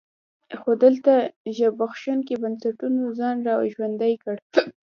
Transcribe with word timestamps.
خو 0.59 0.69
دلته 0.83 1.13
زبېښونکي 1.57 2.35
بنسټونو 2.43 3.03
ځان 3.19 3.37
را 3.47 3.55
ژوندی 3.73 4.13
کړ. 4.23 4.35